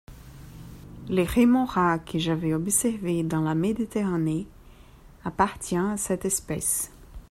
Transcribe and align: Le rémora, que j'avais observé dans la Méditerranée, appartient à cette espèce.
Le 1.09 1.21
rémora, 1.21 1.99
que 1.99 2.17
j'avais 2.17 2.55
observé 2.55 3.21
dans 3.21 3.41
la 3.41 3.53
Méditerranée, 3.53 4.47
appartient 5.23 5.77
à 5.77 5.95
cette 5.95 6.25
espèce. 6.25 6.89